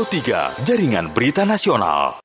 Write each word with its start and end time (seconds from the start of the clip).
Pro 0.00 0.08
3, 0.08 0.64
Jaringan 0.64 1.12
Berita 1.12 1.44
Nasional. 1.44 2.24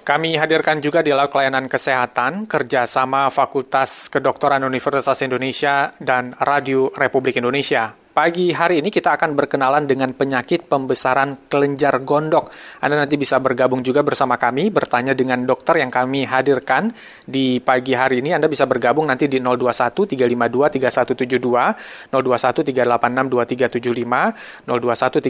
Kami 0.00 0.40
hadirkan 0.40 0.80
juga 0.80 1.04
di 1.04 1.12
lauk 1.12 1.28
layanan 1.36 1.68
kesehatan 1.68 2.48
kerjasama 2.48 3.28
Fakultas 3.28 4.08
Kedokteran 4.08 4.64
Universitas 4.64 5.20
Indonesia 5.20 5.92
dan 6.00 6.32
Radio 6.40 6.88
Republik 6.96 7.36
Indonesia. 7.36 7.92
Pagi 8.16 8.48
hari 8.48 8.80
ini 8.80 8.88
kita 8.88 9.12
akan 9.12 9.36
berkenalan 9.36 9.84
dengan 9.84 10.08
penyakit 10.16 10.72
pembesaran 10.72 11.36
kelenjar 11.52 12.00
gondok. 12.00 12.48
Anda 12.80 13.04
nanti 13.04 13.20
bisa 13.20 13.36
bergabung 13.36 13.84
juga 13.84 14.00
bersama 14.00 14.40
kami, 14.40 14.72
bertanya 14.72 15.12
dengan 15.12 15.44
dokter 15.44 15.84
yang 15.84 15.92
kami 15.92 16.24
hadirkan 16.24 16.96
di 17.28 17.60
pagi 17.60 17.92
hari 17.92 18.24
ini. 18.24 18.32
Anda 18.32 18.48
bisa 18.48 18.64
bergabung 18.64 19.04
nanti 19.04 19.28
di 19.28 19.36
021 19.36 20.08
352 20.08 20.32
3172, 20.80 22.08
021 22.08 22.64
386 22.64 23.84
2375, 23.84 24.64
021 24.64 25.20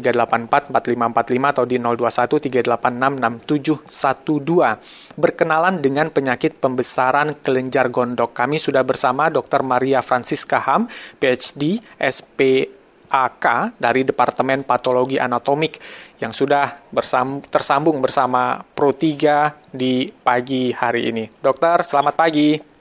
384 0.47 0.71
4545 0.71 1.55
atau 1.59 1.65
di 1.67 1.83
021 1.83 2.39
386 2.71 3.83
6712. 3.99 5.19
Berkenalan 5.19 5.83
dengan 5.83 6.07
penyakit 6.15 6.63
pembesaran 6.63 7.35
kelenjar 7.43 7.91
gondok. 7.91 8.31
Kami 8.31 8.63
sudah 8.63 8.87
bersama 8.87 9.27
Dr. 9.27 9.67
Maria 9.67 10.07
Francisca 10.07 10.63
Ham, 10.63 10.87
PhD, 11.19 11.83
SP 11.99 12.76
AK 13.09 13.79
dari 13.79 14.03
Departemen 14.03 14.67
Patologi 14.67 15.17
Anatomik 15.17 15.79
yang 16.19 16.35
sudah 16.35 16.87
bersam, 16.91 17.41
tersambung 17.47 18.03
bersama 18.03 18.63
Pro 18.75 18.93
3 18.93 19.73
di 19.73 20.11
pagi 20.11 20.75
hari 20.75 21.11
ini. 21.11 21.25
Dokter, 21.41 21.83
selamat 21.87 22.15
pagi. 22.15 22.77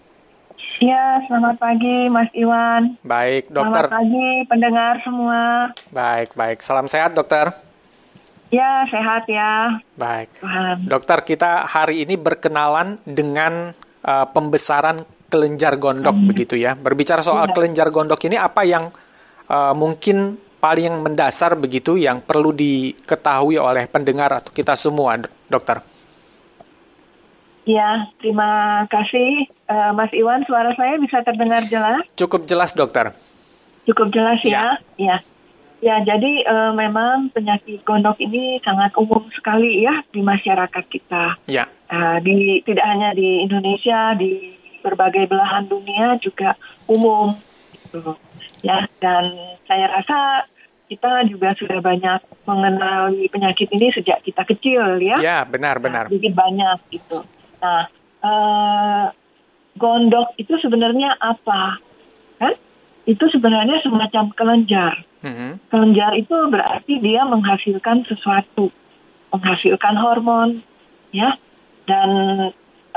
Ya, 0.83 1.23
selamat 1.31 1.55
pagi 1.55 2.11
Mas 2.11 2.27
Iwan. 2.35 2.99
Baik, 2.99 3.47
dokter. 3.47 3.87
Selamat 3.87 3.95
pagi 4.03 4.27
pendengar 4.51 4.93
semua. 5.07 5.41
Baik, 5.95 6.35
baik. 6.35 6.59
Salam 6.59 6.91
sehat, 6.91 7.15
dokter. 7.15 7.55
Ya, 8.51 8.83
sehat 8.91 9.23
ya. 9.31 9.79
Baik. 9.95 10.29
Tuhan. 10.43 10.85
Dokter, 10.85 11.23
kita 11.23 11.63
hari 11.63 12.03
ini 12.03 12.19
berkenalan 12.19 12.99
dengan 13.07 13.71
uh, 14.03 14.27
pembesaran 14.29 15.07
kelenjar 15.31 15.79
gondok 15.79 16.15
hmm. 16.15 16.27
begitu 16.27 16.55
ya. 16.59 16.75
Berbicara 16.75 17.23
soal 17.23 17.49
ya. 17.49 17.53
kelenjar 17.55 17.87
gondok 17.89 18.21
ini 18.27 18.35
apa 18.35 18.67
yang 18.67 18.91
uh, 19.49 19.73
mungkin 19.77 20.37
paling 20.61 20.97
mendasar 21.05 21.53
begitu 21.53 21.93
yang 21.93 22.21
perlu 22.25 22.49
diketahui 22.49 23.61
oleh 23.61 23.85
pendengar 23.85 24.41
atau 24.41 24.49
kita 24.49 24.73
semua, 24.73 25.21
dokter? 25.45 25.77
Ya, 27.65 28.09
terima 28.21 28.85
kasih 28.89 29.49
uh, 29.69 29.91
Mas 29.93 30.13
Iwan. 30.13 30.45
Suara 30.45 30.73
saya 30.77 31.01
bisa 31.01 31.25
terdengar 31.25 31.65
jelas? 31.65 32.05
Cukup 32.13 32.45
jelas, 32.45 32.73
dokter. 32.77 33.13
Cukup 33.89 34.13
jelas 34.13 34.41
ya. 34.45 34.77
Ya. 34.97 35.17
Ya, 35.83 36.01
jadi 36.01 36.45
uh, 36.49 36.73
memang 36.73 37.29
penyakit 37.29 37.85
gondok 37.85 38.17
ini 38.17 38.57
sangat 38.65 38.93
umum 38.97 39.29
sekali 39.37 39.85
ya 39.85 40.01
di 40.09 40.21
masyarakat 40.25 40.85
kita. 40.89 41.37
Ya. 41.45 41.69
Uh, 41.89 42.17
di 42.25 42.61
tidak 42.65 42.85
hanya 42.85 43.13
di 43.13 43.45
Indonesia, 43.45 44.17
di 44.17 44.57
berbagai 44.81 45.29
belahan 45.29 45.69
dunia 45.69 46.17
juga 46.21 46.57
umum. 46.89 47.37
Gitu. 47.85 48.17
Ya, 48.65 48.89
dan 48.97 49.29
saya 49.69 49.93
rasa 49.93 50.49
kita 50.89 51.29
juga 51.29 51.53
sudah 51.57 51.81
banyak 51.81 52.21
mengenali 52.49 53.29
penyakit 53.29 53.69
ini 53.73 53.93
sejak 53.93 54.25
kita 54.25 54.41
kecil 54.41 54.97
ya. 55.01 55.17
Ya, 55.21 55.37
benar-benar. 55.45 56.05
Nah, 56.05 56.09
sedikit 56.09 56.33
banyak 56.33 56.77
gitu. 56.89 57.21
Nah, 57.61 57.89
uh, 58.25 59.05
gondok 59.77 60.33
itu 60.41 60.53
sebenarnya 60.61 61.13
apa? 61.21 61.77
Kan? 62.41 62.53
Itu 63.05 63.29
sebenarnya 63.29 63.85
semacam 63.85 64.33
kelenjar. 64.33 65.05
Mm-hmm. 65.25 65.51
Kelenjar 65.73 66.11
itu 66.17 66.35
berarti 66.49 66.93
dia 67.01 67.21
menghasilkan 67.25 68.05
sesuatu, 68.05 68.69
menghasilkan 69.33 69.95
hormon, 69.97 70.61
ya. 71.13 71.37
Dan 71.85 72.09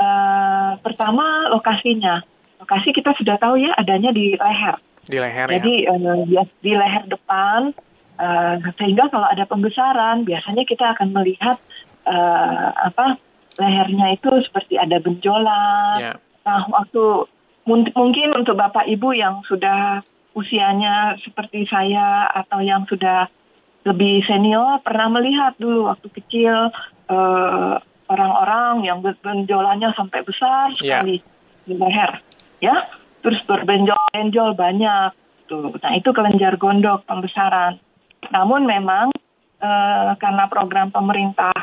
uh, 0.01 0.71
pertama 0.81 1.49
lokasinya, 1.53 2.21
lokasi 2.61 2.89
kita 2.93 3.13
sudah 3.17 3.37
tahu 3.37 3.61
ya 3.61 3.73
adanya 3.77 4.09
di 4.13 4.33
leher. 4.33 4.77
Di 5.09 5.17
leher 5.17 5.49
Jadi, 5.49 5.89
ya. 5.89 5.97
uh, 5.97 6.45
di 6.61 6.73
leher 6.77 7.03
depan, 7.09 7.73
uh, 8.21 8.55
sehingga 8.77 9.09
kalau 9.09 9.25
ada 9.25 9.49
pembesaran, 9.49 10.21
biasanya 10.21 10.63
kita 10.69 10.93
akan 10.93 11.09
melihat 11.17 11.57
uh, 12.05 12.69
apa 12.77 13.17
lehernya 13.57 14.13
itu 14.13 14.29
seperti 14.45 14.77
ada 14.77 15.01
benjolan. 15.01 15.97
Yeah. 15.97 16.17
Nah, 16.45 16.69
waktu 16.69 17.25
mungkin 17.69 18.37
untuk 18.37 18.53
bapak 18.53 18.85
ibu 18.85 19.17
yang 19.17 19.41
sudah 19.49 20.05
usianya 20.37 21.17
seperti 21.25 21.65
saya 21.65 22.29
atau 22.29 22.61
yang 22.61 22.85
sudah 22.85 23.27
lebih 23.83 24.21
senior 24.29 24.79
pernah 24.85 25.09
melihat 25.09 25.57
dulu 25.57 25.89
waktu 25.89 26.07
kecil 26.13 26.69
orang 27.09 27.81
orang-orang 28.09 28.73
yang 28.85 28.99
benjolannya 29.01 29.93
sampai 29.93 30.21
besar 30.25 30.73
yeah. 30.81 31.01
sekali 31.01 31.21
di 31.69 31.73
leher, 31.77 32.11
ya, 32.57 32.73
terus 33.23 33.39
berbenjol-benjol 33.45 34.55
banyak. 34.55 35.11
Tuh. 35.49 35.73
Nah 35.81 35.93
itu 35.97 36.09
kelenjar 36.13 36.61
gondok 36.61 37.03
pembesaran. 37.09 37.81
Namun 38.29 38.69
memang 38.69 39.09
uh, 39.63 40.13
karena 40.19 40.45
program 40.45 40.93
pemerintah 40.93 41.53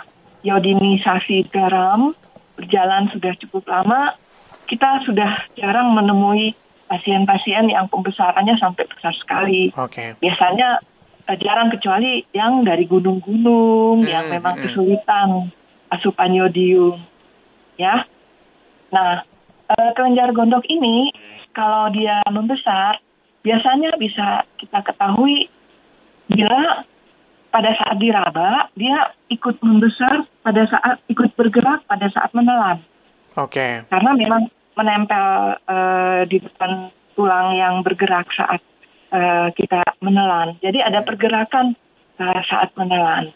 iodinisasi 0.42 1.50
garam 1.50 2.14
berjalan 2.56 3.12
sudah 3.12 3.36
cukup 3.36 3.68
lama, 3.68 4.16
kita 4.64 5.04
sudah 5.04 5.44
jarang 5.54 5.92
menemui 5.92 6.56
pasien-pasien 6.88 7.68
yang 7.68 7.86
pembesarannya 7.90 8.56
sampai 8.56 8.88
besar 8.88 9.12
sekali. 9.14 9.70
Okay. 9.74 10.16
Biasanya 10.18 10.80
uh, 11.28 11.36
jarang 11.38 11.68
kecuali 11.70 12.24
yang 12.32 12.64
dari 12.64 12.88
gunung-gunung 12.88 14.02
hmm, 14.02 14.08
yang 14.08 14.26
memang 14.32 14.58
hmm. 14.58 14.62
kesulitan 14.66 15.28
asupan 15.92 16.34
yodium. 16.34 16.98
Ya. 17.76 18.08
Nah, 18.90 19.22
uh, 19.70 19.90
kelenjar 19.94 20.32
gondok 20.32 20.64
ini 20.66 21.12
kalau 21.56 21.88
dia 21.88 22.20
membesar, 22.28 23.00
biasanya 23.40 23.96
bisa 23.96 24.44
kita 24.60 24.84
ketahui 24.84 25.48
bila 26.28 26.84
pada 27.48 27.72
saat 27.72 27.96
diraba 27.96 28.68
dia 28.76 29.16
ikut 29.32 29.56
membesar 29.64 30.28
pada 30.44 30.68
saat 30.68 31.00
ikut 31.08 31.32
bergerak 31.32 31.88
pada 31.88 32.12
saat 32.12 32.28
menelan. 32.36 32.84
Oke. 33.40 33.56
Okay. 33.56 33.72
Karena 33.88 34.12
memang 34.12 34.52
menempel 34.76 35.56
uh, 35.64 36.20
di 36.28 36.36
depan 36.36 36.92
tulang 37.16 37.56
yang 37.56 37.80
bergerak 37.80 38.28
saat 38.36 38.60
uh, 39.16 39.48
kita 39.56 39.80
menelan. 40.04 40.60
Jadi 40.60 40.84
ada 40.84 41.00
pergerakan 41.00 41.72
uh, 42.20 42.40
saat 42.44 42.76
menelan. 42.76 43.32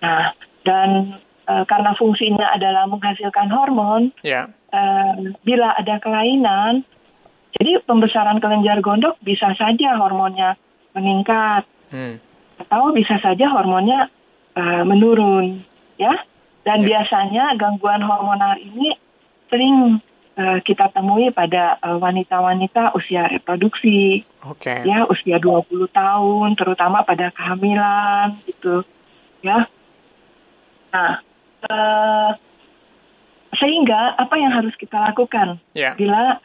Nah, 0.00 0.32
dan 0.64 1.20
uh, 1.44 1.68
karena 1.68 1.92
fungsinya 2.00 2.56
adalah 2.56 2.88
menghasilkan 2.88 3.52
hormon, 3.52 4.16
yeah. 4.24 4.48
uh, 4.72 5.36
bila 5.44 5.76
ada 5.76 6.00
kelainan, 6.00 6.88
jadi 7.58 7.82
pembesaran 7.86 8.38
kelenjar 8.38 8.78
gondok 8.84 9.18
bisa 9.24 9.50
saja 9.58 9.96
hormonnya 9.98 10.54
meningkat. 10.94 11.66
Hmm 11.90 12.30
atau 12.60 12.92
bisa 12.92 13.16
saja 13.24 13.48
hormonnya 13.48 14.12
uh, 14.54 14.84
menurun, 14.84 15.64
ya. 15.96 16.12
Dan 16.60 16.84
ya. 16.84 16.86
biasanya 16.92 17.56
gangguan 17.56 18.04
hormonal 18.04 18.60
ini 18.60 18.92
sering 19.48 19.98
uh, 20.36 20.60
kita 20.60 20.92
temui 20.92 21.32
pada 21.32 21.80
wanita 21.80 21.98
wanita-wanita 22.36 22.82
usia 22.92 23.32
reproduksi, 23.32 24.20
okay. 24.44 24.84
ya 24.84 25.08
usia 25.08 25.40
20 25.40 25.88
tahun, 25.88 26.48
terutama 26.60 27.00
pada 27.02 27.32
kehamilan, 27.32 28.36
gitu, 28.44 28.84
ya. 29.40 29.64
Nah, 30.92 31.12
uh, 31.64 32.30
sehingga 33.56 34.20
apa 34.20 34.34
yang 34.36 34.52
harus 34.52 34.74
kita 34.76 35.10
lakukan 35.10 35.58
yeah. 35.74 35.96
bila 35.96 36.38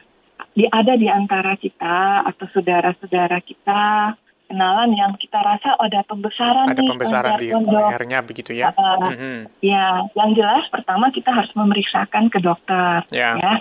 di, 0.56 0.64
ada 0.68 0.96
di 0.96 1.08
antara 1.08 1.56
kita 1.56 2.24
atau 2.24 2.46
saudara-saudara 2.52 3.40
kita 3.44 4.14
kenalan 4.46 4.94
yang 4.94 5.12
kita 5.18 5.42
rasa 5.42 5.74
ada 5.76 6.06
pembesaran 6.06 6.70
ada 6.70 6.78
nih, 6.78 6.88
pembesaran 6.88 7.32
di 7.42 7.50
lehernya 7.50 8.18
begitu 8.22 8.54
ya 8.54 8.70
uh, 8.72 9.10
mm-hmm. 9.10 9.38
ya 9.60 10.06
yang 10.14 10.30
jelas 10.38 10.64
pertama 10.70 11.10
kita 11.10 11.34
harus 11.34 11.50
memeriksakan 11.58 12.30
ke 12.30 12.38
dokter 12.38 13.02
yeah. 13.10 13.34
ya 13.36 13.52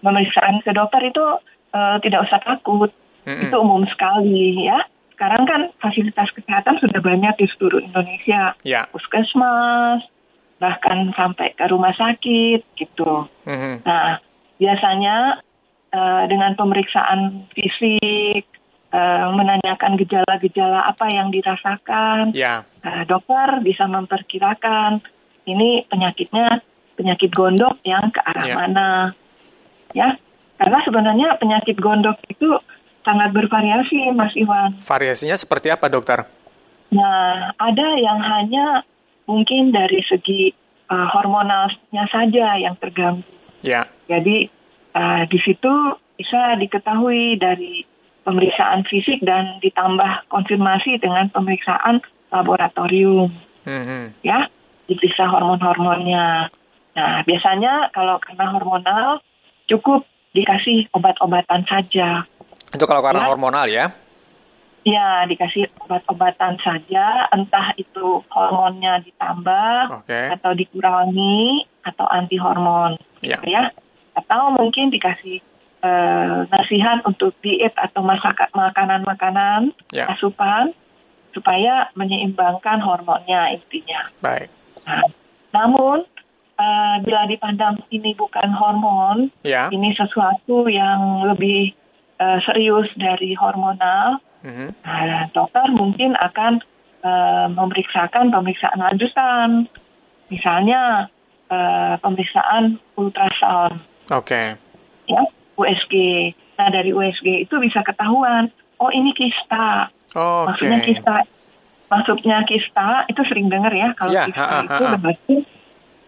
pemeriksaan 0.00 0.62
ke 0.62 0.70
dokter 0.70 1.02
itu 1.02 1.24
uh, 1.74 1.96
tidak 2.00 2.30
usah 2.30 2.40
takut 2.46 2.90
mm-hmm. 3.26 3.42
itu 3.50 3.56
umum 3.58 3.82
sekali 3.90 4.70
ya 4.70 4.86
sekarang 5.18 5.44
kan 5.44 5.60
fasilitas 5.82 6.30
kesehatan 6.32 6.78
sudah 6.80 7.00
banyak 7.02 7.34
di 7.36 7.46
seluruh 7.58 7.82
Indonesia 7.82 8.54
yeah. 8.62 8.86
puskesmas 8.94 10.06
bahkan 10.62 11.10
sampai 11.18 11.58
ke 11.58 11.64
rumah 11.66 11.92
sakit 11.98 12.62
gitu 12.78 13.26
mm-hmm. 13.50 13.82
nah 13.82 14.22
biasanya 14.62 15.42
uh, 15.94 16.22
dengan 16.26 16.54
pemeriksaan 16.56 17.50
fisik 17.54 18.46
uh, 18.94 19.30
menanyakan 19.34 19.98
gejala-gejala 19.98 20.90
apa 20.90 21.06
yang 21.10 21.30
dirasakan. 21.30 22.34
Ya. 22.34 22.66
Uh, 22.82 23.04
dokter 23.06 23.62
bisa 23.62 23.86
memperkirakan 23.86 25.02
ini 25.46 25.86
penyakitnya 25.90 26.62
penyakit 26.98 27.32
gondok 27.32 27.80
yang 27.82 28.12
ke 28.12 28.20
arah 28.20 28.46
ya. 28.46 28.54
mana. 28.54 28.90
Ya, 29.90 30.14
karena 30.60 30.78
sebenarnya 30.86 31.28
penyakit 31.40 31.80
gondok 31.80 32.20
itu 32.30 32.46
sangat 33.02 33.32
bervariasi, 33.32 34.12
Mas 34.12 34.36
Iwan. 34.36 34.76
Variasinya 34.84 35.34
seperti 35.34 35.72
apa, 35.72 35.88
dokter? 35.90 36.28
Nah, 36.92 37.54
ada 37.56 37.88
yang 37.98 38.20
hanya 38.20 38.84
mungkin 39.24 39.72
dari 39.72 40.02
segi 40.06 40.52
uh, 40.90 41.06
hormonalnya 41.14 42.04
saja 42.10 42.58
yang 42.60 42.76
terganggu. 42.76 43.24
Ya. 43.62 43.88
Jadi 44.10 44.50
uh, 44.94 45.22
di 45.26 45.38
situ 45.42 45.72
bisa 46.20 46.56
diketahui 46.60 47.40
dari 47.40 47.84
pemeriksaan 48.24 48.84
fisik 48.84 49.24
dan 49.24 49.58
ditambah 49.64 50.28
konfirmasi 50.28 51.00
dengan 51.00 51.32
pemeriksaan 51.32 52.04
laboratorium. 52.30 53.32
Mm-hmm. 53.64 54.20
Ya, 54.24 54.46
diperiksa 54.86 55.26
hormon-hormonnya. 55.28 56.52
Nah, 56.96 57.22
biasanya 57.24 57.88
kalau 57.94 58.20
karena 58.20 58.46
hormonal 58.52 59.06
cukup 59.70 60.04
dikasih 60.36 60.90
obat-obatan 60.94 61.62
saja. 61.66 62.26
Itu 62.70 62.84
kalau 62.86 63.02
karena 63.02 63.26
ya. 63.26 63.28
hormonal 63.30 63.66
ya? 63.66 63.86
Ya, 64.80 65.28
dikasih 65.28 65.68
obat-obatan 65.84 66.56
saja, 66.64 67.28
entah 67.36 67.76
itu 67.76 68.24
hormonnya 68.32 69.04
ditambah 69.04 70.04
okay. 70.04 70.32
atau 70.32 70.56
dikurangi 70.56 71.68
atau 71.84 72.08
anti 72.08 72.40
hormon, 72.40 72.96
ya. 73.20 73.36
Gitu 73.36 73.52
ya. 73.52 73.68
Atau 74.24 74.56
mungkin 74.56 74.92
dikasih 74.92 75.40
uh, 75.84 76.44
nasihat 76.48 77.00
untuk 77.08 77.32
diet 77.40 77.72
atau 77.76 78.04
masak 78.04 78.36
makanan-makanan 78.52 79.72
ya. 79.90 80.08
asupan 80.12 80.76
supaya 81.30 81.88
menyeimbangkan 81.94 82.82
hormonnya 82.82 83.54
intinya. 83.54 84.10
Baik. 84.20 84.50
Nah, 84.84 85.06
namun 85.54 86.02
uh, 86.58 86.96
bila 87.06 87.24
dipandang 87.30 87.80
ini 87.94 88.12
bukan 88.18 88.50
hormon, 88.52 89.30
ya. 89.46 89.70
ini 89.70 89.94
sesuatu 89.94 90.66
yang 90.66 91.30
lebih 91.30 91.72
uh, 92.18 92.42
serius 92.44 92.90
dari 92.98 93.32
hormonal 93.38 94.18
Mm-hmm. 94.40 94.68
Nah, 94.84 95.28
dokter 95.36 95.68
mungkin 95.68 96.16
akan 96.16 96.64
uh, 97.04 97.46
memeriksakan 97.52 98.32
pemeriksaan 98.32 98.80
lanjutan, 98.80 99.68
misalnya 100.32 101.12
uh, 101.52 102.00
pemeriksaan 102.00 102.80
ultrasound. 102.96 103.84
Oke. 104.10 104.34
Okay. 104.34 104.46
Ya, 105.06 105.22
USG. 105.54 105.94
Nah 106.58 106.68
dari 106.74 106.90
USG 106.90 107.46
itu 107.46 107.54
bisa 107.62 107.80
ketahuan, 107.86 108.50
oh 108.82 108.90
ini 108.90 109.14
kista. 109.14 109.88
Oh, 110.18 110.44
okay. 110.44 110.66
Maksudnya 110.66 110.78
kista, 110.82 111.14
maksudnya 111.86 112.36
kista 112.44 112.88
itu 113.06 113.22
sering 113.30 113.46
dengar 113.46 113.70
ya 113.70 113.94
kalau 113.94 114.12
yeah, 114.12 114.26
kista 114.26 114.42
ha, 114.42 114.58
ha, 114.58 114.66
itu 114.66 114.84
berarti 114.98 115.36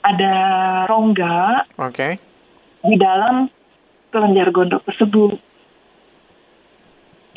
ada 0.03 0.35
rongga. 0.91 1.67
Okay. 1.79 2.19
Di 2.83 2.97
dalam 2.99 3.47
kelenjar 4.11 4.51
gondok 4.51 4.83
tersebut 4.85 5.39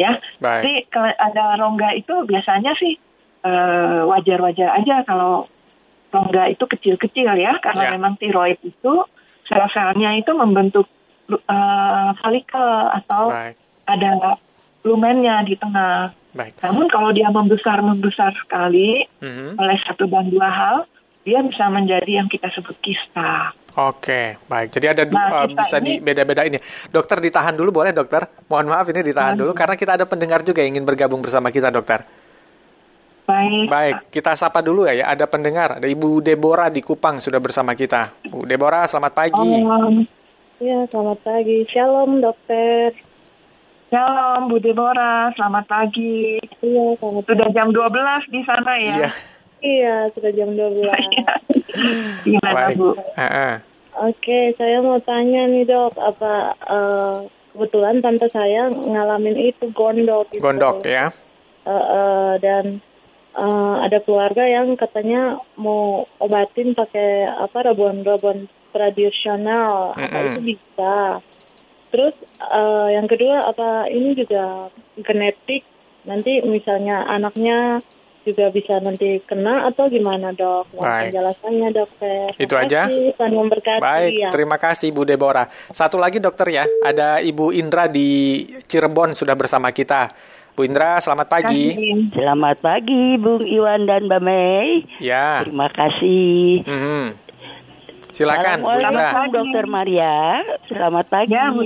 ya. 0.02 0.20
Baik. 0.42 0.62
Jadi 0.66 0.74
kalau 0.92 1.10
ada 1.14 1.46
rongga 1.62 1.90
itu 1.96 2.14
biasanya 2.28 2.76
sih 2.76 2.98
eh, 3.46 4.02
wajar-wajar 4.04 4.82
aja 4.82 5.06
kalau 5.08 5.48
rongga 6.12 6.52
itu 6.52 6.64
kecil-kecil 6.66 7.36
ya 7.38 7.60
karena 7.60 7.84
ya. 7.86 7.92
memang 7.96 8.16
tiroid 8.20 8.60
itu 8.64 8.94
sel-selnya 9.46 10.18
itu 10.20 10.32
membentuk 10.34 10.86
uh, 11.30 12.12
folikel 12.22 12.70
atau 13.02 13.34
Baik. 13.34 13.56
ada 13.90 14.38
lumennya 14.86 15.42
di 15.46 15.58
tengah. 15.58 16.14
Baik. 16.36 16.60
Namun 16.62 16.86
kalau 16.92 17.16
dia 17.16 17.32
membesar 17.32 17.80
membesar 17.80 18.36
sekali 18.36 19.08
mm-hmm. 19.24 19.58
oleh 19.58 19.78
satu 19.88 20.06
dan 20.12 20.28
dua 20.30 20.50
hal, 20.52 20.78
dia 21.26 21.42
bisa 21.42 21.66
menjadi 21.72 22.22
yang 22.22 22.28
kita 22.30 22.52
sebut 22.54 22.76
kista. 22.84 23.56
Oke, 23.76 24.40
baik. 24.48 24.72
Jadi 24.72 24.86
ada 24.88 25.04
nah, 25.04 25.44
uh, 25.44 25.48
bisa 25.52 25.84
ini, 25.84 26.00
di 26.00 26.04
beda-beda 26.04 26.48
ini. 26.48 26.56
Dokter 26.88 27.20
ditahan 27.20 27.56
dulu 27.60 27.84
boleh, 27.84 27.92
dokter? 27.92 28.24
Mohon 28.48 28.72
maaf 28.72 28.88
ini 28.88 29.04
ditahan 29.04 29.36
dulu 29.36 29.52
karena 29.52 29.76
kita 29.76 30.00
ada 30.00 30.06
pendengar 30.08 30.48
juga 30.48 30.64
yang 30.64 30.80
ingin 30.80 30.88
bergabung 30.88 31.20
bersama 31.20 31.52
kita, 31.52 31.68
dokter. 31.74 32.08
Baik. 33.26 33.66
Baik, 33.74 33.96
kita 34.14 34.38
sapa 34.38 34.62
dulu 34.62 34.86
ya, 34.86 35.02
ya. 35.02 35.06
Ada 35.10 35.26
pendengar, 35.26 35.82
ada 35.82 35.88
Ibu 35.90 36.22
Deborah 36.22 36.70
di 36.70 36.86
Kupang 36.86 37.18
sudah 37.18 37.42
bersama 37.42 37.74
kita. 37.74 38.14
Bu 38.30 38.46
Deborah, 38.46 38.86
selamat 38.86 39.14
pagi. 39.18 39.66
Um, 39.66 40.06
ya, 40.62 40.86
selamat 40.86 41.26
pagi. 41.26 41.66
Shalom, 41.74 42.22
dokter. 42.22 42.94
Shalom, 43.90 44.46
Bu 44.46 44.62
Deborah. 44.62 45.34
Selamat 45.34 45.66
pagi. 45.66 46.38
Iya, 46.62 47.02
selamat 47.02 47.26
Sudah 47.26 47.50
jam 47.50 47.68
12 47.74 48.30
di 48.30 48.42
sana 48.46 48.72
ya? 48.78 48.94
Iya. 48.94 49.10
Iya, 49.66 49.96
sudah 50.14 50.32
jam 50.38 50.50
12. 50.54 50.86
Gimana, 52.30 52.78
Bu? 52.78 52.94
Uh-uh. 52.94 53.54
Oke, 54.06 54.54
saya 54.54 54.86
mau 54.86 55.02
tanya 55.02 55.50
nih, 55.50 55.66
Dok. 55.66 55.98
Apa 55.98 56.54
uh, 56.62 57.26
kebetulan 57.58 58.06
tante 58.06 58.30
saya 58.30 58.70
ngalamin 58.70 59.50
itu 59.50 59.66
gondok 59.74 60.30
gitu. 60.30 60.46
Gondok, 60.46 60.86
ya. 60.86 61.10
Uh, 61.66 61.74
uh, 61.74 62.30
dan 62.38 62.86
uh, 63.36 63.84
ada 63.84 64.00
keluarga 64.02 64.48
yang 64.48 64.80
katanya 64.80 65.40
mau 65.60 66.08
obatin 66.24 66.74
pakai 66.74 67.28
apa 67.28 67.72
rabon-rabon 67.72 68.48
tradisional. 68.72 69.96
Apa 69.96 70.18
itu 70.36 70.56
bisa? 70.56 71.24
Terus 71.92 72.16
uh, 72.44 72.92
yang 72.92 73.08
kedua 73.08 73.48
apa 73.48 73.88
ini 73.92 74.16
juga 74.16 74.72
genetik? 75.00 75.64
Nanti 76.06 76.44
misalnya 76.46 77.08
anaknya 77.08 77.82
juga 78.26 78.50
bisa 78.50 78.82
nanti 78.82 79.22
kena 79.24 79.70
atau 79.70 79.86
gimana 79.88 80.34
dok? 80.34 80.74
Baik. 80.76 81.14
Penjelasannya 81.14 81.70
dokter. 81.72 82.26
Itu 82.42 82.58
aja. 82.58 82.90
Tuhan 82.90 83.32
memberkati. 83.32 83.86
Baik, 83.86 84.14
ya. 84.18 84.30
terima 84.34 84.58
kasih 84.58 84.90
Bu 84.90 85.06
Deborah. 85.06 85.46
Satu 85.70 86.02
lagi 86.02 86.18
dokter 86.18 86.50
ya, 86.50 86.66
ada 86.82 87.22
Ibu 87.22 87.54
Indra 87.54 87.86
di 87.86 88.42
Cirebon 88.66 89.14
sudah 89.14 89.38
bersama 89.38 89.70
kita. 89.70 90.10
Bu 90.56 90.64
Indra, 90.64 91.04
selamat 91.04 91.28
pagi. 91.28 91.76
Selamat 92.16 92.64
pagi, 92.64 93.20
Bung 93.20 93.44
Iwan 93.44 93.84
dan 93.92 94.08
Mbak 94.08 94.22
Mei. 94.24 94.88
Ya. 95.04 95.44
Terima 95.44 95.68
kasih. 95.68 96.64
Mm 96.64 96.80
-hmm. 96.80 97.04
Silakan, 98.16 98.64
Bu 98.64 98.72
Indra. 98.72 99.12
Selamat 99.12 99.36
Dokter 99.36 99.66
Maria. 99.68 100.40
Selamat 100.72 101.06
pagi. 101.12 101.36
Ya, 101.36 101.52
Bu. 101.52 101.60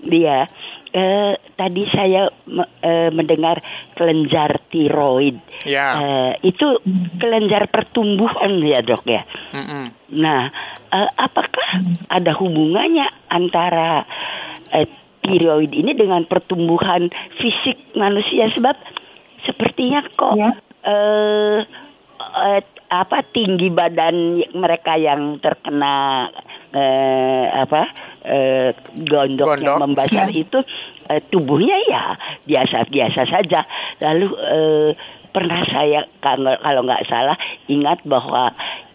Dia 0.00 0.48
eh, 0.96 1.32
tadi 1.60 1.82
saya 1.92 2.32
eh, 2.80 3.12
mendengar 3.12 3.60
kelenjar 3.92 4.64
tiroid. 4.72 5.36
Ya. 5.68 6.00
Eh, 6.00 6.32
itu 6.56 6.80
kelenjar 7.20 7.68
pertumbuhan 7.68 8.64
ya 8.64 8.80
dok 8.80 9.04
ya. 9.04 9.28
Mm 9.52 9.64
-mm. 9.68 9.84
Nah, 10.24 10.48
eh, 10.88 11.10
apakah 11.20 11.84
ada 12.08 12.32
hubungannya 12.32 13.12
antara 13.28 14.08
eh, 14.72 14.88
tiroid 15.30 15.70
ini 15.70 15.94
dengan 15.94 16.26
pertumbuhan 16.26 17.06
fisik 17.38 17.78
manusia? 17.94 18.50
Sebab 18.50 18.74
sepertinya 19.46 20.02
kok 20.10 20.34
ya. 20.34 20.50
eh, 20.90 21.58
eh, 22.20 22.62
apa 22.90 23.22
tinggi 23.30 23.70
badan 23.70 24.42
mereka 24.58 24.98
yang 24.98 25.38
terkena 25.38 26.26
eh, 26.74 27.46
apa 27.54 27.86
eh, 28.26 28.74
gondok, 29.06 29.46
gondok 29.46 29.62
yang 29.62 29.78
membesar 29.78 30.26
ya. 30.26 30.34
itu 30.34 30.58
eh, 31.06 31.22
tubuhnya 31.30 31.78
ya 31.86 32.04
biasa-biasa 32.50 33.22
saja. 33.30 33.62
Lalu 34.02 34.28
eh, 34.34 34.90
pernah 35.30 35.62
saya 35.70 36.10
kalau 36.18 36.82
nggak 36.82 37.06
salah 37.06 37.38
ingat 37.70 38.02
bahwa 38.02 38.50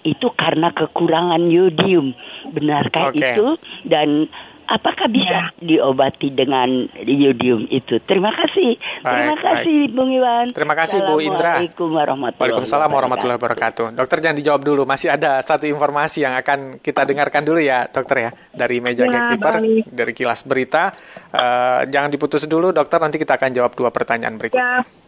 itu 0.05 0.27
karena 0.38 0.69
kekurangan 0.75 1.50
yodium. 1.50 2.13
Benarkah 2.51 3.10
okay. 3.10 3.33
itu? 3.33 3.57
Dan 3.88 4.29
apakah 4.65 5.07
bisa 5.10 5.50
ya. 5.50 5.63
diobati 5.63 6.34
dengan 6.34 6.89
yodium 7.01 7.65
itu? 7.69 8.01
Terima 8.05 8.34
kasih. 8.34 8.77
Baik, 9.01 9.05
Terima 9.05 9.38
kasih 9.41 9.77
baik. 9.86 9.95
Bung 9.95 10.12
Iwan. 10.12 10.45
Terima 10.51 10.75
kasih 10.77 10.98
Bu 11.05 11.22
Indra. 11.22 11.62
Assalamualaikum 11.62 11.89
warahmatullahi 11.93 12.41
Waalaikumsalam 12.41 12.89
warahmatullahi 12.89 13.38
wabarakatuh. 13.39 13.86
Dokter 13.95 14.17
jangan 14.22 14.38
dijawab 14.38 14.62
dulu, 14.65 14.81
masih 14.84 15.10
ada 15.13 15.39
satu 15.41 15.65
informasi 15.69 16.25
yang 16.25 16.34
akan 16.38 16.81
kita 16.81 17.05
dengarkan 17.05 17.41
dulu 17.45 17.60
ya, 17.62 17.88
Dokter 17.89 18.29
ya, 18.29 18.31
dari 18.51 18.77
meja 18.81 19.05
ya, 19.05 19.12
gatekeeper 19.12 19.53
dari 19.89 20.13
kilas 20.13 20.41
berita. 20.43 20.91
Uh, 21.31 21.86
jangan 21.89 22.10
diputus 22.10 22.45
dulu, 22.45 22.74
Dokter. 22.74 22.98
Nanti 23.01 23.22
kita 23.22 23.38
akan 23.38 23.50
jawab 23.53 23.72
dua 23.77 23.89
pertanyaan 23.93 24.36
berikutnya. 24.38 24.81
Ya. 24.81 25.05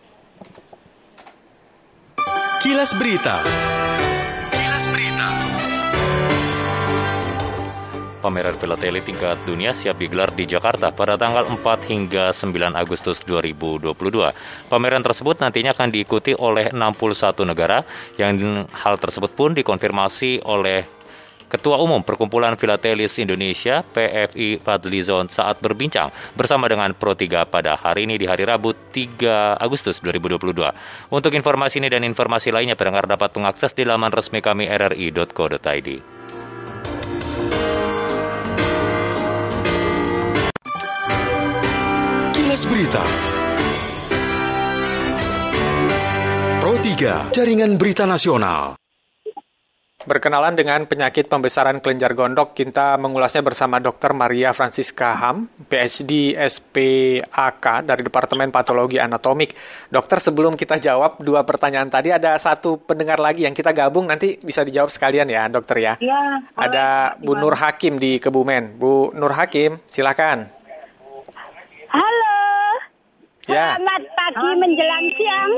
Kilas 2.58 2.92
Berita. 2.98 3.46
Pameran 8.18 8.58
Filateli 8.58 8.98
tingkat 9.06 9.38
dunia 9.46 9.70
siap 9.70 10.02
digelar 10.02 10.34
di 10.34 10.50
Jakarta 10.50 10.90
pada 10.90 11.22
tanggal 11.22 11.46
4 11.46 11.62
hingga 11.86 12.34
9 12.34 12.74
Agustus 12.74 13.22
2022. 13.22 13.94
Pameran 14.74 15.06
tersebut 15.06 15.38
nantinya 15.38 15.78
akan 15.78 15.94
diikuti 15.94 16.34
oleh 16.34 16.74
61 16.74 17.46
negara 17.46 17.86
yang 18.18 18.66
hal 18.74 18.98
tersebut 18.98 19.38
pun 19.38 19.54
dikonfirmasi 19.54 20.42
oleh 20.50 20.98
Ketua 21.48 21.80
Umum 21.80 22.04
Perkumpulan 22.04 22.60
Filatelis 22.60 23.16
Indonesia 23.24 23.80
PFI 23.80 24.60
Fadlizon 24.60 25.32
saat 25.32 25.64
berbincang 25.64 26.12
bersama 26.36 26.68
dengan 26.68 26.92
Pro 26.92 27.16
3 27.16 27.48
pada 27.48 27.80
hari 27.80 28.04
ini 28.04 28.20
di 28.20 28.28
hari 28.28 28.44
Rabu 28.44 28.76
3 28.76 29.56
Agustus 29.56 30.04
2022. 30.04 30.44
Untuk 31.08 31.32
informasi 31.32 31.80
ini 31.80 31.88
dan 31.88 32.04
informasi 32.04 32.52
lainnya 32.52 32.76
pendengar 32.76 33.08
dapat 33.08 33.32
mengakses 33.40 33.72
di 33.72 33.88
laman 33.88 34.12
resmi 34.12 34.44
kami 34.44 34.68
rri.co.id. 34.68 36.17
Kilas 42.68 42.84
Berita. 42.84 43.04
Pro 46.60 46.76
3, 46.76 47.32
Jaringan 47.32 47.80
Berita 47.80 48.04
Nasional. 48.04 48.76
Berkenalan 50.04 50.56
dengan 50.56 50.84
penyakit 50.84 51.32
pembesaran 51.32 51.80
kelenjar 51.80 52.12
gondok, 52.12 52.52
kita 52.52 53.00
mengulasnya 53.00 53.40
bersama 53.40 53.80
Dr. 53.80 54.12
Maria 54.12 54.52
Francisca 54.52 55.16
Ham, 55.16 55.48
PhD 55.68 56.36
SPAK 56.36 57.88
dari 57.88 58.04
Departemen 58.04 58.52
Patologi 58.52 59.00
Anatomik. 59.00 59.56
Dokter, 59.88 60.20
sebelum 60.20 60.60
kita 60.60 60.76
jawab 60.76 61.24
dua 61.24 61.48
pertanyaan 61.48 61.88
tadi, 61.88 62.12
ada 62.12 62.36
satu 62.36 62.84
pendengar 62.84 63.24
lagi 63.24 63.48
yang 63.48 63.56
kita 63.56 63.72
gabung, 63.72 64.12
nanti 64.12 64.36
bisa 64.44 64.68
dijawab 64.68 64.92
sekalian 64.92 65.32
ya, 65.32 65.48
dokter 65.48 65.80
ya. 65.80 65.94
Iya. 66.04 66.52
Ada 66.52 67.16
Bu 67.16 67.36
Nur 67.40 67.56
Hakim 67.56 67.96
di 67.96 68.20
Kebumen. 68.20 68.76
Bu 68.76 69.16
Nur 69.16 69.36
Hakim, 69.36 69.80
silakan. 69.88 70.57
Ya. 73.58 73.74
Selamat 73.74 74.04
pagi 74.14 74.50
menjelang 74.62 75.06
siang. 75.18 75.52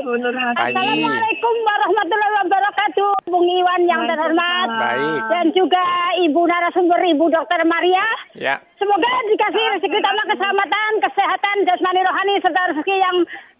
Pagi. 0.56 0.72
Assalamualaikum 0.72 1.54
warahmatullahi 1.68 2.34
wabarakatuh. 2.40 3.10
Bung 3.28 3.44
Iwan 3.44 3.80
yang 3.84 4.08
terhormat. 4.08 4.68
Baik. 4.72 5.20
Dan 5.28 5.46
juga 5.52 5.84
Ibu 6.24 6.40
narasumber 6.48 6.96
Ibu 6.96 7.28
Dokter 7.28 7.60
Maria. 7.68 8.06
Ya. 8.32 8.56
Semoga 8.80 9.10
dikasih 9.28 9.64
rezeki 9.76 9.98
tambah 10.00 10.24
keselamatan, 10.32 10.92
kesehatan, 11.04 11.56
jasmani 11.68 12.00
rohani 12.00 12.34
serta 12.40 12.72
rezeki 12.72 12.96
yang 12.96 13.16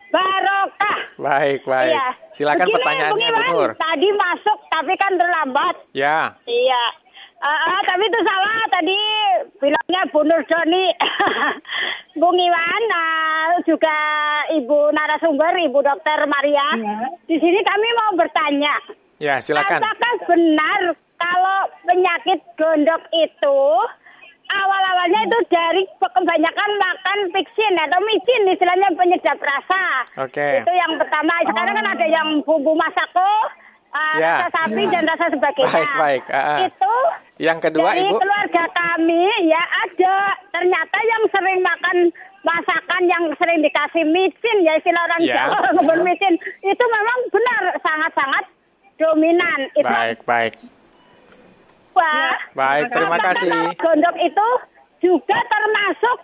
barokah. 0.09 0.99
Baik, 1.21 1.61
baik. 1.69 1.93
Iya. 1.93 2.07
Silakan 2.33 2.65
Begini, 2.65 2.77
pertanyaannya, 2.81 3.13
Bung 3.13 3.21
Bu 3.21 3.29
Iwan, 3.45 3.51
Nur. 3.53 3.71
Tadi 3.77 4.09
masuk 4.17 4.59
tapi 4.73 4.93
kan 4.97 5.13
terlambat. 5.21 5.75
Ya. 5.93 6.33
Iya. 6.49 6.85
Uh, 7.41 7.49
uh, 7.49 7.81
tapi 7.89 8.05
itu 8.05 8.21
salah 8.21 8.61
tadi 8.69 8.99
bilangnya 9.65 10.01
Bu 10.13 10.21
Nur 10.29 10.45
Doni. 10.45 10.93
Bung 12.21 12.37
Iwan 12.37 12.85
uh, 12.93 13.57
juga 13.65 13.97
Ibu 14.61 14.93
narasumber 14.93 15.57
Ibu 15.57 15.81
Dokter 15.81 16.21
Maria. 16.29 16.77
Iya. 16.77 16.97
Di 17.25 17.37
sini 17.41 17.61
kami 17.65 17.89
mau 17.97 18.13
bertanya. 18.21 18.77
Ya, 19.17 19.41
silakan. 19.41 19.81
Apakah 19.81 20.15
benar 20.29 20.81
kalau 21.17 21.59
penyakit 21.89 22.45
gondok 22.61 23.09
itu 23.13 23.61
awal-awalnya 24.51 25.21
itu 25.25 25.39
dari 25.49 25.83
kebanyakan 25.97 26.71
makan 26.77 27.19
piksin 27.33 27.75
atau 27.89 28.01
micin 28.05 28.53
istilahnya 28.53 28.89
penyedap 28.93 29.39
rasa. 29.41 29.85
Oke. 30.29 30.61
Itu 30.61 30.73
yang 30.77 30.99
pertama. 31.01 31.41
Sekarang 31.47 31.73
kan 31.73 31.87
ada 31.89 32.07
yang 32.09 32.29
bumbu 32.45 32.77
masako, 32.77 33.33
uh, 33.97 34.17
Ya. 34.19 34.45
rasa 34.45 34.49
sapi 34.61 34.83
dan 34.91 35.09
rasa 35.09 35.27
sebagainya. 35.33 35.73
Baik, 35.73 35.93
baik. 35.97 36.25
Ah, 36.29 36.37
ah. 36.37 36.59
Itu 36.67 36.93
Yang 37.41 37.59
kedua, 37.73 37.97
dari 37.97 38.05
Ibu. 38.05 38.21
keluarga 38.21 38.65
kami 38.69 39.25
ya 39.49 39.63
ada 39.81 40.17
ternyata 40.53 40.99
yang 41.01 41.23
sering 41.33 41.59
makan 41.65 41.97
masakan 42.45 43.03
yang 43.09 43.25
sering 43.41 43.65
dikasih 43.65 44.05
micin 44.05 44.57
ya 44.61 44.77
istilah 44.77 45.09
orang 45.09 45.21
Ya. 45.25 45.49
Jawa 45.49 45.73
kebun 45.81 46.01
micin 46.05 46.37
itu 46.61 46.85
memang 46.85 47.19
benar 47.33 47.63
sangat-sangat 47.81 48.45
dominan. 49.01 49.59
Itu 49.73 49.89
Baik, 49.89 50.19
baik. 50.29 50.53
Wah, 51.97 52.37
Baik, 52.53 52.93
terima 52.93 53.19
kasih. 53.19 53.51
Gondok 53.75 54.17
itu 54.21 54.49
juga 55.01 55.39
termasuk 55.49 56.19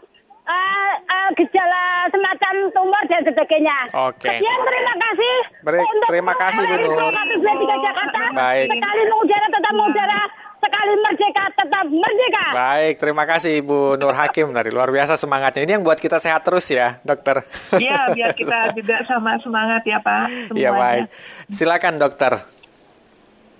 eh, 0.46 0.92
eh, 1.10 1.28
gejala 1.34 2.06
semacam 2.06 2.54
tumor 2.70 3.02
dan 3.10 3.20
sebagainya. 3.24 3.78
Oke. 3.90 4.30
Sekian 4.30 4.58
terima 4.62 4.94
kasih. 4.94 5.34
Baik, 5.64 5.80
untuk 5.82 6.08
terima 6.12 6.34
kasih, 6.38 6.62
Bu 6.62 6.76
Nur. 6.76 6.92
123 7.02 7.86
Jakarta. 7.88 8.20
Baik. 8.30 8.68
Sekali 8.70 9.02
mengudara 9.10 9.46
tetap 9.50 9.72
mengudara, 9.74 10.20
sekali 10.66 10.92
merdeka 10.98 11.44
tetap 11.54 11.86
merdeka. 11.86 12.46
Baik, 12.52 12.94
terima 12.98 13.24
kasih 13.24 13.62
Ibu 13.62 13.94
Nur 13.96 14.12
Hakim 14.12 14.50
dari 14.50 14.74
luar 14.74 14.90
biasa 14.90 15.14
semangatnya. 15.14 15.62
Ini 15.62 15.72
yang 15.78 15.84
buat 15.86 15.96
kita 15.96 16.18
sehat 16.18 16.42
terus 16.42 16.66
ya, 16.66 16.98
dokter. 17.06 17.46
Iya, 17.72 18.10
biar 18.10 18.34
kita 18.34 18.58
juga 18.78 19.06
sama 19.06 19.38
semangat 19.38 19.86
ya 19.86 20.02
Pak. 20.02 20.52
Iya 20.52 20.70
baik. 20.74 21.04
Silakan 21.48 21.94
dokter. 21.96 22.42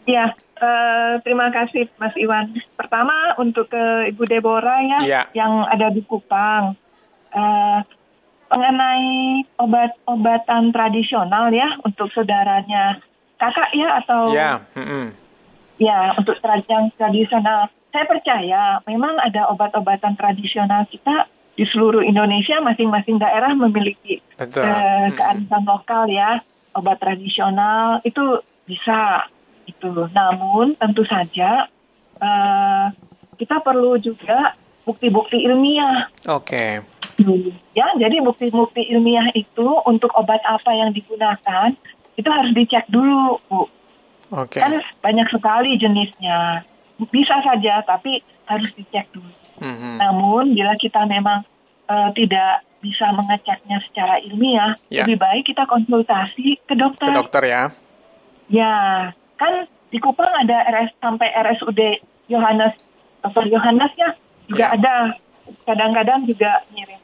Ya, 0.06 0.34
eh, 0.58 1.12
terima 1.22 1.50
kasih 1.50 1.86
Mas 1.98 2.14
Iwan. 2.14 2.54
Pertama 2.74 3.34
untuk 3.38 3.70
ke 3.70 4.10
Ibu 4.10 4.22
Deborah 4.26 4.82
ya, 4.82 4.98
Iya. 5.02 5.22
yang 5.34 5.66
ada 5.66 5.90
di 5.90 6.02
Kupang. 6.02 6.74
Eh, 7.30 7.80
mengenai 8.46 9.42
obat-obatan 9.58 10.70
tradisional 10.70 11.50
ya 11.50 11.66
untuk 11.82 12.06
saudaranya 12.14 13.02
kakak 13.36 13.70
ya 13.74 13.88
atau 13.98 14.30
Ya, 14.30 14.62
mm-mm. 14.78 15.25
Ya 15.76 16.16
untuk 16.16 16.36
yang 16.68 16.90
tradisional. 16.96 17.68
Saya 17.92 18.04
percaya 18.04 18.62
memang 18.84 19.16
ada 19.24 19.48
obat-obatan 19.48 20.20
tradisional 20.20 20.84
kita 20.92 21.28
di 21.56 21.64
seluruh 21.64 22.04
Indonesia 22.04 22.60
masing-masing 22.60 23.16
daerah 23.16 23.56
memiliki 23.56 24.20
Betul. 24.36 24.68
Mm-mm. 24.68 25.16
kearifan 25.16 25.64
lokal 25.64 26.04
ya 26.12 26.44
obat 26.76 27.00
tradisional 27.00 28.04
itu 28.04 28.44
bisa 28.68 29.24
itu. 29.64 30.12
Namun 30.12 30.76
tentu 30.76 31.08
saja 31.08 31.64
eh, 32.20 32.86
kita 33.40 33.64
perlu 33.64 33.96
juga 33.96 34.52
bukti-bukti 34.84 35.40
ilmiah. 35.48 36.12
Oke. 36.28 36.84
Ya, 37.72 37.88
jadi 37.96 38.20
bukti-bukti 38.20 38.92
ilmiah 38.92 39.32
itu 39.32 39.64
untuk 39.88 40.12
obat 40.12 40.40
apa 40.44 40.68
yang 40.76 40.92
digunakan 40.92 41.72
itu 42.16 42.28
harus 42.28 42.52
dicek 42.52 42.84
dulu, 42.92 43.40
Bu. 43.48 43.72
Oke. 44.34 44.58
Kan 44.58 44.80
banyak 45.02 45.28
sekali 45.30 45.78
jenisnya. 45.78 46.64
Bisa 47.12 47.38
saja, 47.44 47.84
tapi 47.84 48.24
harus 48.46 48.70
dicek 48.74 49.10
dulu. 49.12 49.30
Mhm. 49.60 50.00
Namun 50.00 50.44
bila 50.56 50.72
kita 50.78 51.04
memang 51.06 51.44
eh, 51.86 52.10
tidak 52.18 52.66
bisa 52.82 53.06
mengeceknya 53.14 53.78
secara 53.86 54.18
ilmiah, 54.18 54.74
Ya. 54.90 55.06
lebih 55.06 55.22
baik 55.22 55.46
kita 55.46 55.66
konsultasi 55.70 56.58
ke 56.66 56.74
dokter. 56.74 57.10
Ke 57.10 57.14
dokter 57.14 57.42
ya. 57.46 57.62
Ya, 58.50 58.74
kan 59.38 59.70
di 59.90 59.98
Kupang 60.02 60.30
ada 60.30 60.66
RS 60.66 60.98
sampai 60.98 61.30
RSUD 61.30 61.78
Yohanes, 62.26 62.74
Dr. 63.22 63.46
Yohanes 63.50 63.90
ya 63.94 64.10
juga 64.50 64.64
Ya. 64.66 64.74
ada. 64.74 64.94
Kadang-kadang 65.62 66.26
juga 66.26 66.66
ngirim 66.74 66.98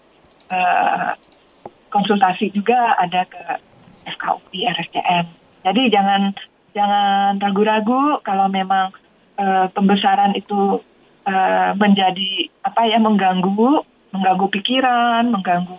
eh, 0.50 1.10
konsultasi 1.88 2.50
juga 2.50 2.98
ada 2.98 3.22
ke 3.22 3.42
FKUI 4.18 4.66
RSCM. 4.66 5.24
Jadi 5.62 5.82
jangan 5.94 6.34
jangan 6.72 7.38
ragu-ragu 7.40 8.20
kalau 8.24 8.48
memang 8.48 8.92
eh, 9.38 9.66
pembesaran 9.72 10.36
itu 10.36 10.80
eh, 11.24 11.70
menjadi 11.76 12.50
apa 12.66 12.88
ya 12.88 12.98
mengganggu 12.98 13.84
mengganggu 14.12 14.46
pikiran, 14.52 15.24
mengganggu 15.32 15.76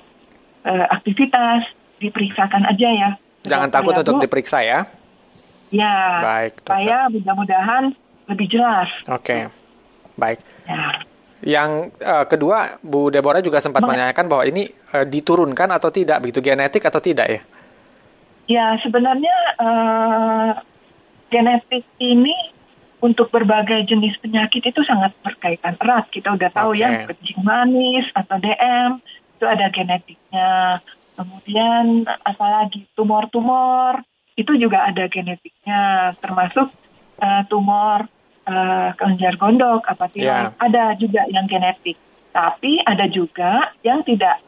eh, 0.66 0.86
aktivitas, 0.90 1.70
diperiksakan 2.02 2.66
aja 2.66 2.90
ya. 2.90 3.10
Jangan 3.46 3.70
takut 3.70 3.94
ya, 3.94 4.02
untuk 4.02 4.24
diperiksa 4.24 4.64
ya. 4.64 4.88
Ya, 5.74 6.22
Baik, 6.22 6.62
dokter. 6.62 6.70
supaya 6.70 6.98
mudah-mudahan 7.10 7.84
lebih 8.30 8.48
jelas. 8.50 8.90
Oke. 9.10 9.50
Baik. 10.18 10.40
Ya. 10.70 11.02
Yang 11.44 11.72
eh, 12.00 12.26
kedua, 12.30 12.80
Bu 12.80 13.10
Deborah 13.12 13.44
juga 13.44 13.60
sempat 13.60 13.84
Ma- 13.84 13.92
menanyakan 13.92 14.26
bahwa 14.30 14.44
ini 14.48 14.70
eh, 14.70 15.06
diturunkan 15.06 15.70
atau 15.76 15.90
tidak, 15.92 16.24
begitu 16.24 16.40
genetik 16.40 16.86
atau 16.86 17.02
tidak 17.04 17.28
ya? 17.28 17.42
Ya, 18.48 18.66
sebenarnya 18.80 19.36
eh, 19.60 20.50
genetik 21.34 21.82
ini 21.98 22.54
untuk 23.04 23.34
berbagai 23.34 23.84
jenis 23.90 24.16
penyakit 24.24 24.64
itu 24.64 24.80
sangat 24.88 25.12
berkaitan 25.20 25.76
erat. 25.82 26.08
Kita 26.14 26.38
udah 26.38 26.50
tahu 26.54 26.72
Oke. 26.78 26.86
ya, 26.86 27.04
kencing 27.10 27.42
manis 27.44 28.08
atau 28.16 28.40
DM 28.40 29.02
itu 29.36 29.46
ada 29.50 29.68
genetiknya. 29.74 30.80
Kemudian 31.20 32.08
apalagi 32.24 32.88
tumor-tumor 32.96 34.06
itu 34.40 34.56
juga 34.56 34.88
ada 34.88 35.06
genetiknya, 35.12 36.16
termasuk 36.24 36.72
eh, 37.20 37.44
tumor 37.52 38.08
eh, 38.48 38.90
kelenjar 38.96 39.36
gondok, 39.36 39.84
apa 39.84 40.08
Ya. 40.16 40.56
ada 40.56 40.96
juga 40.96 41.28
yang 41.28 41.50
genetik. 41.52 42.00
Tapi 42.32 42.82
ada 42.88 43.06
juga 43.12 43.76
yang 43.84 44.02
tidak 44.08 44.40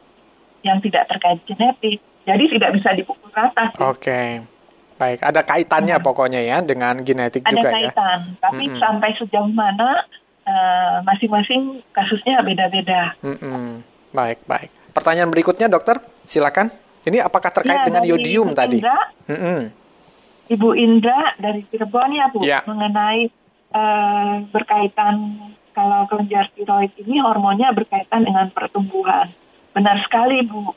yang 0.64 0.80
tidak 0.80 1.06
terkait 1.12 1.44
genetik. 1.44 2.00
Jadi 2.26 2.44
tidak 2.58 2.70
bisa 2.74 2.90
dipukul 2.96 3.30
rata. 3.30 3.70
Oke. 3.84 4.55
Baik, 4.96 5.20
ada 5.20 5.44
kaitannya 5.44 6.00
pokoknya 6.00 6.40
ya 6.40 6.64
dengan 6.64 6.96
genetik 7.04 7.44
ada 7.44 7.52
juga 7.52 7.68
ya. 7.68 7.92
kaitan. 7.92 8.20
Tapi 8.40 8.64
Mm-mm. 8.64 8.80
sampai 8.80 9.10
sejauh 9.20 9.52
mana 9.52 10.08
eh, 10.48 10.96
masing-masing 11.04 11.84
kasusnya 11.92 12.40
beda-beda. 12.40 13.12
Mm-mm. 13.20 13.84
Baik, 14.16 14.40
baik. 14.48 14.72
Pertanyaan 14.96 15.28
berikutnya, 15.28 15.68
dokter, 15.68 16.00
silakan. 16.24 16.72
Ini 17.04 17.20
apakah 17.22 17.52
terkait 17.52 17.84
Ya, 17.84 17.86
dengan 17.86 18.02
yodium 18.08 18.50
Ibu 18.50 18.56
tadi? 18.56 18.80
Indra, 18.80 18.98
Mm-mm. 19.28 19.60
Ibu 20.48 20.68
Indra 20.74 21.20
dari 21.36 21.60
Cirebon 21.68 22.10
ya 22.16 22.26
Bu, 22.32 22.40
Ya. 22.42 22.64
mengenai 22.64 23.28
eh, 23.76 24.34
berkaitan 24.48 25.14
kalau 25.76 26.08
kelenjar 26.08 26.48
tiroid 26.56 26.88
ini 26.96 27.20
hormonnya 27.20 27.68
berkaitan 27.76 28.24
dengan 28.24 28.48
pertumbuhan. 28.48 29.28
Benar 29.76 30.00
sekali 30.08 30.40
Bu. 30.48 30.72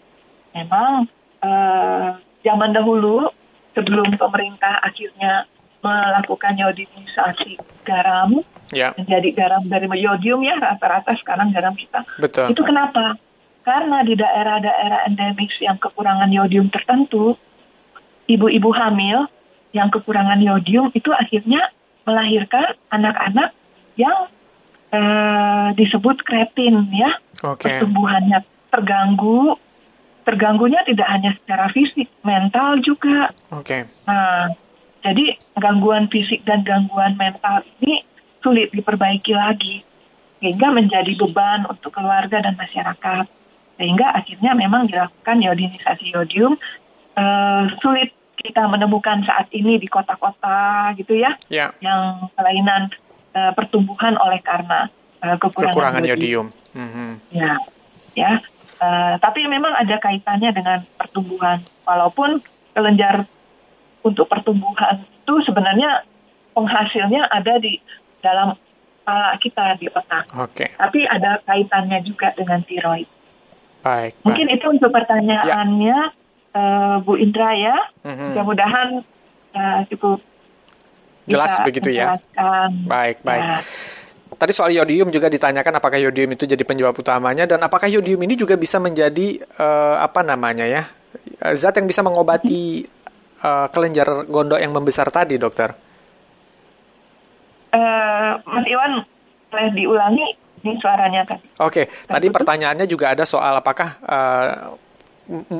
Memang 0.52 1.08
eh, 1.40 2.08
zaman 2.44 2.76
dahulu 2.76 3.32
sebelum 3.78 4.18
pemerintah 4.18 4.82
akhirnya 4.82 5.46
melakukan 5.80 6.60
iodinisasi 6.60 7.56
garam 7.88 8.44
Ya, 8.70 8.94
menjadi 8.94 9.34
garam 9.34 9.66
dari 9.66 9.90
yodium 9.98 10.46
ya 10.46 10.54
rata-rata 10.62 11.18
sekarang 11.18 11.50
garam 11.50 11.74
kita. 11.74 12.06
betul. 12.22 12.54
Itu 12.54 12.62
kenapa? 12.62 13.18
Karena 13.66 14.06
di 14.06 14.14
daerah-daerah 14.14 15.10
endemis 15.10 15.54
yang 15.58 15.82
kekurangan 15.82 16.30
yodium 16.30 16.70
tertentu, 16.70 17.34
ibu-ibu 18.30 18.70
hamil 18.70 19.26
yang 19.74 19.90
kekurangan 19.90 20.38
yodium 20.42 20.94
itu 20.94 21.10
akhirnya 21.10 21.74
melahirkan 22.06 22.78
anak-anak 22.94 23.54
yang 23.98 24.30
uh, 24.94 25.74
disebut 25.74 26.22
kretin 26.22 26.94
ya, 26.94 27.18
okay. 27.42 27.82
pertumbuhannya 27.82 28.46
terganggu. 28.70 29.58
Terganggunya 30.30 30.86
tidak 30.86 31.10
hanya 31.10 31.34
secara 31.42 31.74
fisik, 31.74 32.06
mental 32.22 32.78
juga. 32.86 33.34
Oke. 33.50 33.66
Okay. 33.66 33.82
Nah, 34.06 34.54
jadi 35.02 35.42
gangguan 35.58 36.06
fisik 36.14 36.46
dan 36.46 36.62
gangguan 36.62 37.18
mental 37.18 37.66
ini 37.82 38.06
sulit 38.46 38.70
diperbaiki 38.70 39.34
lagi, 39.34 39.82
sehingga 40.38 40.70
menjadi 40.70 41.18
beban 41.18 41.66
untuk 41.66 41.98
keluarga 41.98 42.46
dan 42.46 42.54
masyarakat. 42.54 43.26
Sehingga 43.82 44.14
akhirnya 44.14 44.54
memang 44.54 44.86
dilakukan 44.86 45.42
iodinisasi 45.42 46.14
yodium. 46.14 46.62
Uh, 47.18 47.66
sulit 47.82 48.14
kita 48.38 48.70
menemukan 48.70 49.26
saat 49.26 49.50
ini 49.50 49.82
di 49.82 49.90
kota-kota 49.90 50.94
gitu 50.94 51.18
ya, 51.18 51.34
yeah. 51.50 51.74
yang 51.82 52.30
kelainan 52.38 52.94
uh, 53.34 53.52
pertumbuhan 53.58 54.14
oleh 54.16 54.40
karena 54.46 54.94
uh, 55.26 55.36
kekurangan, 55.42 55.74
kekurangan 55.74 56.04
yodium. 56.06 56.48
Mm-hmm. 56.78 57.10
Ya, 57.34 57.52
ya. 58.14 58.32
Uh, 58.80 59.20
tapi 59.20 59.44
memang 59.44 59.76
ada 59.76 60.00
kaitannya 60.00 60.56
dengan 60.56 60.80
pertumbuhan, 60.96 61.60
walaupun 61.84 62.40
kelenjar 62.72 63.28
untuk 64.08 64.32
pertumbuhan 64.32 65.04
itu 65.04 65.34
sebenarnya 65.44 66.08
penghasilnya 66.56 67.28
ada 67.28 67.60
di 67.60 67.76
dalam 68.24 68.56
kepala 69.04 69.36
kita 69.44 69.66
di 69.84 69.88
otak. 69.92 70.32
Oke. 70.40 70.64
Okay. 70.64 70.70
Tapi 70.80 71.00
ada 71.06 71.44
kaitannya 71.44 72.00
juga 72.08 72.32
dengan 72.40 72.64
tiroid. 72.64 73.10
Baik. 73.84 74.16
Mungkin 74.24 74.48
baik. 74.48 74.56
itu 74.60 74.66
untuk 74.72 74.92
pertanyaannya. 74.96 76.00
Ya 76.16 76.18
uh, 76.54 76.96
Bu 77.04 77.18
Indra 77.20 77.54
ya. 77.56 77.78
Mm-hmm. 78.06 78.28
Mudah-mudahan 78.34 78.88
uh, 79.54 79.80
cukup 79.92 80.20
jelas 81.30 81.54
begitu 81.62 81.94
ya. 81.94 82.18
Baik, 82.90 83.22
baik. 83.22 83.44
Ya. 83.44 83.58
Tadi 84.40 84.56
soal 84.56 84.72
yodium 84.72 85.12
juga 85.12 85.28
ditanyakan 85.28 85.84
apakah 85.84 86.00
yodium 86.00 86.32
itu 86.32 86.48
jadi 86.48 86.64
penyebab 86.64 86.96
utamanya 86.96 87.44
dan 87.44 87.60
apakah 87.60 87.92
yodium 87.92 88.24
ini 88.24 88.40
juga 88.40 88.56
bisa 88.56 88.80
menjadi 88.80 89.44
uh, 89.60 90.00
apa 90.00 90.24
namanya 90.24 90.64
ya 90.64 90.88
zat 91.56 91.76
yang 91.76 91.88
bisa 91.88 92.00
mengobati 92.00 92.88
uh, 93.44 93.68
kelenjar 93.72 94.28
gondok 94.28 94.60
yang 94.60 94.72
membesar 94.72 95.08
tadi, 95.10 95.40
dokter? 95.40 95.74
Uh, 97.70 98.40
Mas 98.50 98.66
Iwan, 98.66 99.06
boleh 99.54 99.70
diulangi 99.78 100.26
ini 100.66 100.74
suaranya 100.82 101.22
tadi. 101.24 101.46
Oke, 101.62 101.86
okay. 101.86 101.86
tadi 102.08 102.28
pertanyaannya 102.34 102.86
juga 102.90 103.14
ada 103.14 103.24
soal 103.24 103.56
apakah 103.56 103.90
uh, 104.04 104.54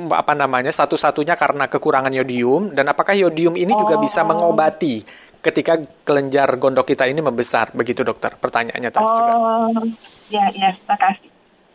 apa 0.10 0.34
namanya 0.34 0.74
satu-satunya 0.74 1.38
karena 1.38 1.70
kekurangan 1.70 2.10
yodium 2.10 2.74
dan 2.74 2.90
apakah 2.90 3.14
yodium 3.14 3.54
ini 3.54 3.70
oh. 3.78 3.86
juga 3.86 4.02
bisa 4.02 4.26
mengobati 4.26 5.06
ketika 5.40 5.80
kelenjar 6.04 6.50
gondok 6.60 6.88
kita 6.88 7.08
ini 7.08 7.24
membesar 7.24 7.72
begitu 7.72 8.04
dokter 8.04 8.36
pertanyaannya 8.36 8.92
tadi 8.92 9.08
oh, 9.08 9.16
juga 9.16 9.34
ya 10.28 10.46
ya 10.52 10.70
terima 10.76 10.98
kasih 11.00 11.30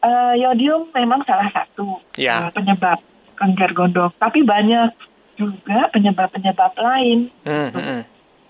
uh, 0.04 0.34
yodium 0.36 0.92
memang 0.92 1.24
salah 1.24 1.48
satu 1.48 2.00
ya. 2.20 2.48
uh, 2.48 2.50
penyebab 2.52 3.00
kelenjar 3.34 3.70
gondok 3.72 4.12
tapi 4.20 4.44
banyak 4.44 4.92
juga 5.34 5.90
penyebab-penyebab 5.90 6.72
lain 6.78 7.32
hmm, 7.42 7.68
hmm. 7.72 8.00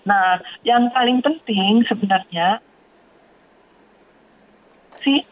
nah 0.03 0.37
yang 0.67 0.91
paling 0.91 1.23
penting 1.23 1.81
sebenarnya 1.87 2.59
sih 5.01 5.23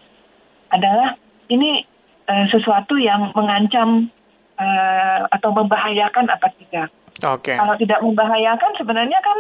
adalah 0.74 1.18
ini 1.52 1.86
uh, 2.30 2.46
sesuatu 2.50 2.96
yang 2.98 3.30
mengancam 3.36 4.10
uh, 4.58 5.20
atau 5.30 5.50
membahayakan 5.54 6.30
apa 6.30 6.48
tidak. 6.58 6.90
Oke. 7.24 7.54
Okay. 7.54 7.56
Kalau 7.58 7.76
tidak 7.78 8.00
membahayakan 8.02 8.72
sebenarnya 8.78 9.20
kan 9.22 9.38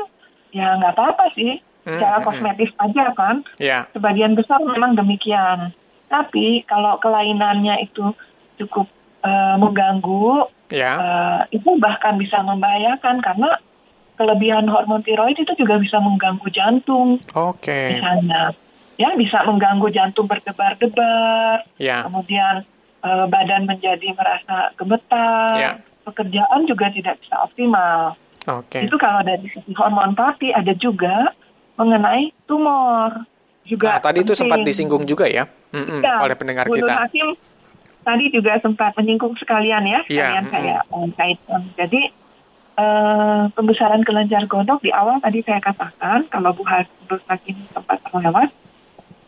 ya 0.53 0.77
nggak 0.79 0.93
apa-apa 0.95 1.33
sih, 1.33 1.59
hmm, 1.59 1.97
secara 1.97 2.17
hmm, 2.21 2.25
kosmetis 2.29 2.71
hmm. 2.77 2.83
aja 2.85 3.03
kan. 3.17 3.35
Yeah. 3.57 3.83
Sebagian 3.91 4.37
besar 4.37 4.61
memang 4.61 4.95
demikian. 4.95 5.73
Tapi 6.07 6.61
kalau 6.69 7.01
kelainannya 7.01 7.89
itu 7.89 8.13
cukup 8.61 8.85
uh, 9.25 9.57
mengganggu, 9.57 10.45
yeah. 10.69 10.95
uh, 11.01 11.39
itu 11.49 11.73
bahkan 11.81 12.21
bisa 12.21 12.37
membahayakan 12.45 13.17
karena 13.25 13.57
kelebihan 14.13 14.69
hormon 14.69 15.01
tiroid 15.01 15.33
itu 15.33 15.57
juga 15.57 15.81
bisa 15.81 15.97
mengganggu 15.97 16.45
jantung. 16.53 17.17
Oke. 17.33 17.65
Okay. 17.65 17.97
Misalnya, 17.97 18.53
ya 19.01 19.09
bisa 19.17 19.41
mengganggu 19.41 19.89
jantung 19.89 20.29
berdebar-debar. 20.29 21.65
Yeah. 21.81 22.05
Kemudian 22.05 22.61
uh, 23.01 23.25
badan 23.25 23.65
menjadi 23.65 24.13
merasa 24.13 24.69
gemetar, 24.77 25.57
yeah. 25.57 25.75
pekerjaan 26.05 26.69
juga 26.69 26.93
tidak 26.93 27.17
bisa 27.25 27.41
optimal. 27.41 28.13
Okay. 28.43 28.91
Itu 28.91 28.99
kalau 28.99 29.23
dari 29.23 29.47
sisi 29.47 29.71
hormon 29.71 30.15
tapi 30.19 30.51
ada 30.51 30.75
juga 30.75 31.31
mengenai 31.79 32.35
tumor 32.45 33.23
juga. 33.63 33.97
Nah, 33.97 34.03
tadi 34.03 34.19
itu 34.21 34.35
sempat 34.35 34.61
disinggung 34.67 35.07
juga 35.07 35.25
ya, 35.25 35.47
mm 35.71 36.03
ya 36.03 36.19
oleh 36.21 36.35
pendengar 36.35 36.67
kita. 36.67 37.07
Hakim 37.07 37.39
tadi 38.03 38.25
juga 38.35 38.59
sempat 38.59 38.91
menyinggung 38.99 39.39
sekalian 39.39 39.83
ya, 39.87 39.99
iya, 40.11 40.43
sekalian 40.43 40.45
saya 40.51 40.77
mm 40.91 41.11
kaitkan. 41.15 41.61
Jadi 41.79 42.01
uh, 42.77 43.47
pembesaran 43.55 44.03
kelenjar 44.03 44.43
gondok 44.51 44.83
di 44.83 44.91
awal 44.91 45.23
tadi 45.23 45.39
saya 45.41 45.63
katakan 45.63 46.27
kalau 46.27 46.51
Bu 46.51 46.67
Hakim 46.67 47.57
sempat 47.71 48.03
terlewat, 48.03 48.51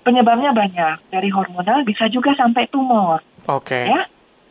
penyebabnya 0.03 0.51
banyak 0.51 0.97
dari 1.09 1.29
hormonal 1.31 1.87
bisa 1.87 2.11
juga 2.11 2.35
sampai 2.35 2.67
tumor. 2.69 3.23
Oke. 3.47 3.71
Okay. 3.71 3.85
Ya. 3.89 4.01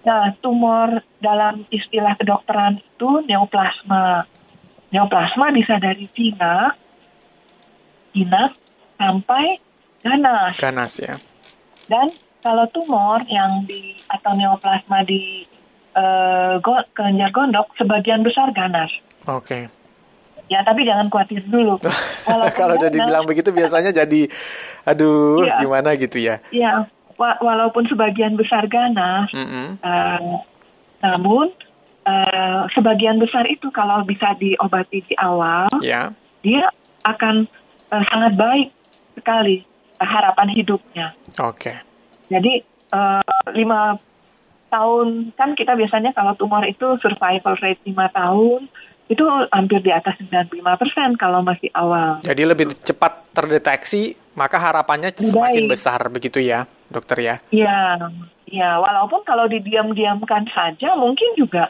Nah, 0.05 0.37
tumor 0.45 1.01
dalam 1.17 1.65
istilah 1.73 2.13
kedokteran 2.21 2.77
itu 2.77 3.25
neoplasma. 3.25 4.29
Neoplasma 4.95 5.51
bisa 5.51 5.75
dari 5.83 6.07
jinak, 6.15 6.79
jinak 8.15 8.55
sampai 8.95 9.59
ganas. 10.07 10.55
Ganas 10.55 10.93
ya. 11.03 11.19
Dan 11.91 12.15
kalau 12.39 12.71
tumor 12.71 13.27
yang 13.27 13.67
di 13.67 13.99
atau 14.07 14.39
neoplasma 14.39 15.03
di 15.03 15.43
uh, 15.99 16.63
go, 16.63 16.79
kelenjar 16.95 17.35
gondok 17.35 17.75
sebagian 17.75 18.23
besar 18.23 18.55
ganas. 18.55 18.95
Oke. 19.27 19.43
Okay. 19.43 19.63
Ya, 20.47 20.63
tapi 20.63 20.87
jangan 20.87 21.09
khawatir 21.09 21.41
dulu. 21.49 21.81
Kalau 22.61 22.77
udah 22.77 22.93
dibilang 22.93 23.25
begitu 23.25 23.49
biasanya 23.49 23.97
jadi 23.97 24.29
aduh, 24.85 25.41
ya. 25.41 25.57
gimana 25.57 25.97
gitu 25.97 26.21
ya. 26.21 26.37
Iya 26.53 26.85
walaupun 27.19 27.87
sebagian 27.87 28.35
besar 28.35 28.67
ganas, 28.67 29.31
mm 29.31 29.47
-hmm. 29.47 29.67
uh, 29.83 30.43
namun 31.03 31.55
uh, 32.07 32.69
sebagian 32.73 33.19
besar 33.19 33.49
itu 33.49 33.69
kalau 33.73 34.05
bisa 34.05 34.37
diobati 34.37 35.05
di 35.05 35.15
awal, 35.19 35.69
yeah. 35.81 36.13
dia 36.45 36.69
akan 37.05 37.49
uh, 37.93 38.05
sangat 38.13 38.33
baik 38.37 38.69
sekali 39.19 39.65
uh, 40.01 40.09
harapan 40.09 40.49
hidupnya. 40.53 41.17
Oke. 41.41 41.73
Okay. 41.73 41.77
Jadi 42.33 42.65
uh, 42.93 43.25
lima 43.53 43.97
tahun 44.73 45.37
kan 45.39 45.55
kita 45.55 45.79
biasanya 45.79 46.17
kalau 46.17 46.35
tumor 46.35 46.67
itu 46.67 46.99
survival 46.99 47.55
rate 47.63 47.83
lima 47.87 48.11
tahun 48.11 48.67
itu 49.05 49.25
hampir 49.53 49.85
di 49.85 49.93
atas 49.93 50.17
95 50.17 50.81
persen 50.81 51.09
kalau 51.21 51.45
masih 51.45 51.69
awal. 51.77 52.25
Jadi 52.25 52.43
lebih 52.49 52.73
cepat 52.73 53.29
terdeteksi, 53.37 54.17
maka 54.33 54.57
harapannya 54.57 55.13
semakin 55.13 55.69
Baik. 55.69 55.73
besar 55.77 56.01
begitu 56.09 56.41
ya, 56.41 56.65
dokter 56.89 57.21
ya? 57.21 57.35
Iya, 57.53 58.09
ya 58.49 58.81
walaupun 58.81 59.21
kalau 59.29 59.45
didiam-diamkan 59.45 60.49
saja 60.57 60.97
mungkin 60.97 61.37
juga 61.37 61.69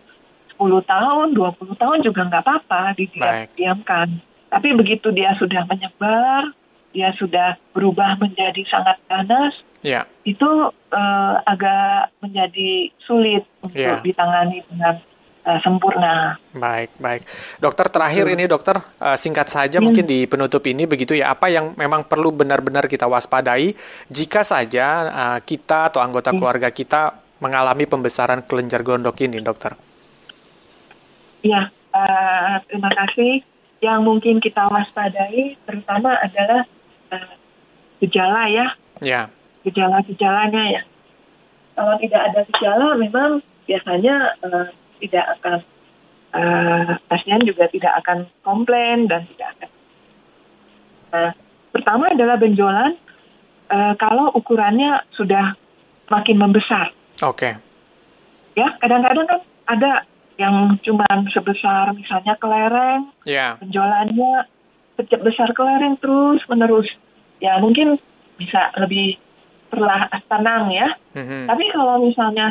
10 0.56 0.84
tahun, 0.86 1.26
20 1.34 1.82
tahun 1.82 1.98
juga 2.02 2.20
nggak 2.30 2.42
apa-apa 2.44 2.94
didiam-diamkan. 2.98 4.08
Tapi 4.50 4.68
begitu 4.78 5.10
dia 5.10 5.34
sudah 5.34 5.66
menyebar, 5.66 6.54
dia 6.94 7.10
sudah 7.18 7.58
berubah 7.74 8.14
menjadi 8.22 8.62
sangat 8.70 9.02
ganas, 9.10 9.54
ya. 9.82 10.06
itu 10.22 10.46
uh, 10.94 11.34
agak 11.42 12.14
menjadi 12.22 12.94
sulit 13.02 13.42
untuk 13.66 13.82
ya. 13.82 13.98
ditangani 13.98 14.62
dengan 14.70 15.02
uh, 15.44 15.58
sempurna. 15.60 16.38
Baik, 16.54 16.94
baik. 16.96 17.22
Dokter 17.60 17.86
terakhir 17.90 18.24
ini 18.30 18.46
dokter 18.46 18.78
uh, 18.78 19.18
singkat 19.18 19.50
saja 19.50 19.78
hmm. 19.78 19.84
mungkin 19.84 20.04
di 20.06 20.24
penutup 20.24 20.64
ini 20.64 20.88
begitu 20.88 21.18
ya 21.18 21.34
apa 21.34 21.52
yang 21.52 21.76
memang 21.76 22.06
perlu 22.06 22.32
benar-benar 22.32 22.88
kita 22.88 23.04
waspadai 23.10 23.76
jika 24.08 24.46
saja 24.46 24.86
uh, 25.10 25.38
kita 25.42 25.92
atau 25.92 26.00
anggota 26.00 26.32
hmm. 26.32 26.38
keluarga 26.38 26.68
kita 26.72 27.24
mengalami 27.42 27.84
pembesaran 27.84 28.40
kelenjar 28.46 28.80
gondok 28.80 29.20
ini, 29.20 29.42
dokter. 29.44 29.76
Ya, 31.44 31.68
uh, 31.92 32.56
terima 32.66 32.88
kasih. 32.88 33.44
Yang 33.84 34.00
mungkin 34.00 34.40
kita 34.40 34.64
waspadai 34.64 35.60
terutama 35.68 36.16
adalah 36.16 36.64
uh, 37.12 37.34
gejala 38.00 38.48
ya. 38.48 38.66
Ya. 39.04 39.22
Gejala-gejalanya 39.68 40.62
ya. 40.72 40.82
Kalau 41.76 41.94
tidak 42.00 42.22
ada 42.32 42.40
gejala 42.48 42.88
memang 42.96 43.44
biasanya 43.68 44.40
uh, 44.40 44.72
tidak 45.04 45.24
akan 45.36 45.58
uh, 46.32 46.90
pasien 47.12 47.44
juga 47.44 47.68
tidak 47.68 47.92
akan 48.00 48.24
komplain 48.40 49.04
dan 49.04 49.28
tidak 49.36 49.48
akan. 49.58 49.70
Uh, 51.12 51.32
pertama 51.76 52.08
adalah 52.08 52.40
benjolan 52.40 52.96
uh, 53.68 53.92
kalau 54.00 54.32
ukurannya 54.32 55.04
sudah 55.12 55.60
makin 56.08 56.40
membesar. 56.40 56.88
Oke. 57.20 57.52
Okay. 57.52 57.54
Ya, 58.54 58.70
kadang-kadang 58.80 59.26
kan 59.26 59.40
ada 59.66 60.06
yang 60.34 60.74
cuma 60.82 61.06
sebesar 61.30 61.94
misalnya 61.94 62.34
kelereng, 62.42 63.10
yeah. 63.22 63.54
benjolannya 63.62 64.50
besar 64.98 65.54
kelereng 65.54 65.98
terus 65.98 66.42
menerus, 66.50 66.90
ya 67.38 67.58
mungkin 67.62 67.98
bisa 68.38 68.74
lebih 68.78 69.18
perlah 69.70 70.10
tenang 70.30 70.70
ya. 70.70 70.88
Mm-hmm. 71.14 71.50
Tapi 71.50 71.64
kalau 71.74 72.02
misalnya 72.02 72.50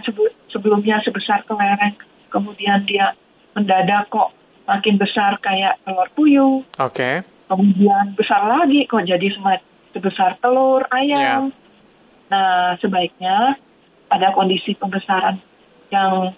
sebelumnya 0.51 0.99
sebesar 1.03 1.43
kelereng, 1.47 1.95
kemudian 2.31 2.83
dia 2.87 3.15
mendadak 3.55 4.07
kok 4.11 4.31
makin 4.67 4.95
besar 4.95 5.39
kayak 5.43 5.79
telur 5.83 6.07
puyuh. 6.15 6.63
Oke. 6.79 6.95
Okay. 6.95 7.15
Kemudian 7.51 8.15
besar 8.15 8.47
lagi 8.47 8.87
kok 8.87 9.03
jadi 9.03 9.27
sebesar 9.91 10.39
telur 10.39 10.87
ayam. 10.91 11.51
Yeah. 11.51 11.61
Nah, 12.31 12.79
sebaiknya 12.79 13.59
pada 14.07 14.33
kondisi 14.33 14.73
pembesaran 14.79 15.37
yang 15.93 16.33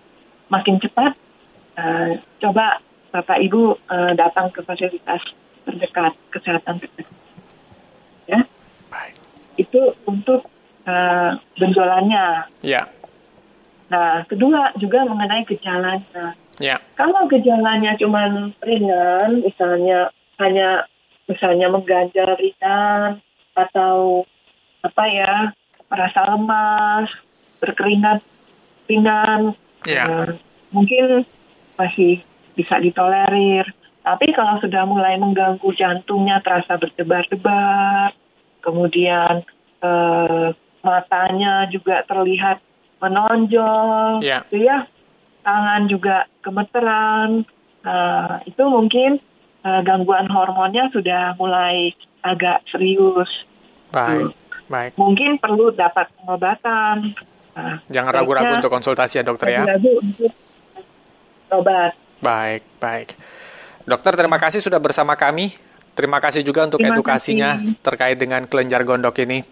makin 0.51 0.77
cepat, 0.83 1.15
uh, 1.77 2.09
coba 2.41 2.79
Bapak 3.15 3.39
Ibu 3.39 3.79
uh, 3.87 4.11
datang 4.15 4.51
ke 4.51 4.59
fasilitas 4.67 5.23
terdekat 5.63 6.13
kesehatan 6.35 6.83
terdekat. 6.83 7.15
Ya. 8.27 8.43
Baik. 8.91 9.15
Itu 9.55 9.95
untuk 10.03 10.47
uh, 10.83 11.31
benjolannya. 11.55 12.51
Ya. 12.59 12.91
Nah, 13.87 14.25
kedua 14.25 14.73
juga 14.81 15.05
mengenai 15.05 15.45
gejalanya. 15.45 16.35
Ya. 16.59 16.79
Kalau 16.95 17.27
gejalanya 17.27 17.95
cuma 17.99 18.51
ringan, 18.63 19.43
misalnya 19.43 20.11
hanya 20.39 20.87
misalnya 21.27 21.67
mengganjal 21.71 22.35
ringan 22.39 23.19
atau 23.55 24.23
apa 24.83 25.03
ya 25.07 25.31
merasa 25.87 26.19
lemas, 26.35 27.07
berkeringat 27.63 28.19
ringan, 28.91 29.55
ya. 29.87 30.03
uh, 30.05 30.29
mungkin 30.73 31.25
masih 31.75 32.23
bisa 32.55 32.79
ditolerir. 32.79 33.67
Tapi 34.05 34.31
kalau 34.37 34.61
sudah 34.61 34.85
mulai 34.85 35.17
mengganggu 35.17 35.65
jantungnya 35.73 36.37
terasa 36.45 36.77
berdebar-debar, 36.77 38.13
kemudian 38.61 39.41
uh, 39.81 40.53
matanya 40.85 41.65
juga 41.73 42.05
terlihat 42.05 42.61
menonjol, 43.01 44.21
yeah. 44.21 44.45
gitu 44.45 44.61
ya. 44.61 44.85
Tangan 45.41 45.89
juga 45.89 46.29
gemeteran. 46.45 47.49
Uh, 47.85 48.41
itu 48.45 48.61
mungkin 48.65 49.21
uh, 49.65 49.81
gangguan 49.81 50.29
hormonnya 50.29 50.89
sudah 50.93 51.33
mulai 51.41 51.93
agak 52.21 52.61
serius. 52.69 53.29
Baik, 53.89 54.33
hmm. 54.33 54.69
baik. 54.69 54.91
Mungkin 55.01 55.41
perlu 55.41 55.73
dapat 55.73 56.13
pengobatan. 56.21 57.13
Uh, 57.57 57.77
Jangan 57.89 58.21
ragu-ragu 58.21 58.61
untuk 58.61 58.73
konsultasi 58.73 59.21
ya 59.21 59.23
dokter 59.25 59.49
ya. 59.49 59.65
Ragu 59.65 60.01
untuk 60.01 60.44
obat. 61.59 61.91
Baik, 62.19 62.63
baik. 62.79 63.15
Dokter, 63.85 64.17
terima 64.17 64.41
kasih 64.41 64.59
sudah 64.59 64.81
bersama 64.81 65.13
kami. 65.13 65.53
Terima 65.95 66.19
kasih 66.19 66.43
juga 66.43 66.67
untuk 66.67 66.83
terima 66.83 66.91
edukasinya 66.91 67.55
kasih. 67.55 67.79
terkait 67.79 68.17
dengan 68.19 68.43
kelenjar 68.43 68.83
gondok 68.83 69.15
ini. 69.23 69.47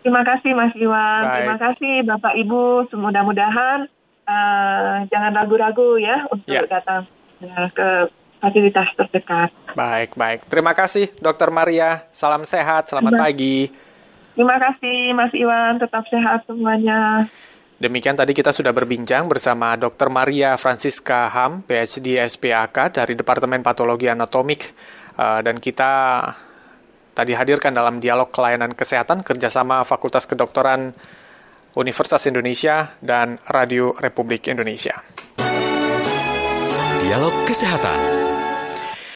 Terima 0.00 0.22
kasih 0.22 0.54
Mas 0.54 0.72
Iwan. 0.78 1.22
Baik. 1.26 1.34
Terima 1.36 1.56
kasih 1.58 1.94
Bapak 2.06 2.34
Ibu. 2.38 2.64
Mudah-mudahan 2.94 3.78
uh, 4.24 4.94
jangan 5.10 5.32
ragu-ragu 5.34 5.98
ya 5.98 6.24
untuk 6.30 6.54
ya. 6.54 6.64
datang 6.70 7.04
ya, 7.42 7.68
ke 7.74 7.88
fasilitas 8.40 8.88
terdekat. 8.96 9.50
Baik, 9.76 10.16
baik. 10.16 10.46
Terima 10.48 10.72
kasih 10.72 11.12
Dokter 11.18 11.50
Maria. 11.52 12.06
Salam 12.14 12.46
sehat. 12.46 12.88
Selamat 12.88 13.18
Terima. 13.18 13.24
pagi. 13.26 13.56
Terima 14.38 14.56
kasih 14.56 14.98
Mas 15.12 15.32
Iwan. 15.34 15.82
Tetap 15.82 16.04
sehat 16.08 16.46
semuanya. 16.48 17.28
Demikian 17.80 18.12
tadi 18.12 18.36
kita 18.36 18.52
sudah 18.52 18.76
berbincang 18.76 19.24
bersama 19.24 19.72
Dr. 19.72 20.12
Maria 20.12 20.52
Francisca 20.60 21.32
Ham, 21.32 21.64
PhD 21.64 22.20
SPAK 22.20 23.00
dari 23.00 23.16
Departemen 23.16 23.64
Patologi 23.64 24.04
Anatomik. 24.04 24.76
Uh, 25.16 25.40
dan 25.40 25.56
kita 25.56 26.20
tadi 27.16 27.32
hadirkan 27.32 27.72
dalam 27.72 27.96
dialog 27.96 28.28
kelayanan 28.28 28.76
kesehatan 28.76 29.24
kerjasama 29.24 29.80
Fakultas 29.88 30.28
Kedokteran 30.28 30.92
Universitas 31.72 32.20
Indonesia 32.28 33.00
dan 33.00 33.40
Radio 33.48 33.96
Republik 33.96 34.52
Indonesia. 34.52 35.00
Dialog 37.00 37.32
Kesehatan 37.48 38.29